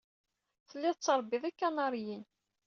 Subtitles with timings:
[0.69, 2.23] Tellid tettṛebbid ikanaṛiyen.